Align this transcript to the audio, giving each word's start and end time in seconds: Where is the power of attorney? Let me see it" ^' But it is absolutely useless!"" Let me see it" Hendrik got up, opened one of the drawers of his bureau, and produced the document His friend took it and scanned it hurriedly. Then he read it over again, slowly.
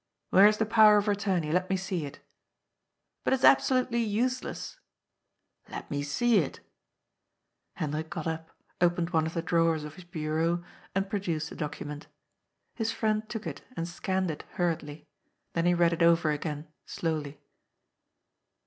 Where 0.31 0.47
is 0.47 0.57
the 0.57 0.65
power 0.65 0.97
of 0.97 1.07
attorney? 1.07 1.51
Let 1.51 1.69
me 1.69 1.77
see 1.77 2.07
it" 2.07 2.15
^' 2.15 2.19
But 3.23 3.33
it 3.33 3.39
is 3.41 3.45
absolutely 3.45 3.99
useless!"" 4.01 4.79
Let 5.69 5.91
me 5.91 6.01
see 6.01 6.39
it" 6.39 6.59
Hendrik 7.75 8.09
got 8.09 8.25
up, 8.25 8.49
opened 8.81 9.11
one 9.11 9.27
of 9.27 9.35
the 9.35 9.43
drawers 9.43 9.83
of 9.83 9.93
his 9.93 10.03
bureau, 10.05 10.63
and 10.95 11.07
produced 11.07 11.51
the 11.51 11.55
document 11.55 12.07
His 12.73 12.91
friend 12.91 13.29
took 13.29 13.45
it 13.45 13.61
and 13.77 13.87
scanned 13.87 14.31
it 14.31 14.43
hurriedly. 14.53 15.05
Then 15.53 15.67
he 15.67 15.75
read 15.75 15.93
it 15.93 16.01
over 16.01 16.31
again, 16.31 16.67
slowly. 16.87 17.39